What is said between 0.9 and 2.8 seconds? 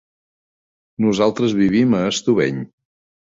Nosaltres vivim a Estubeny.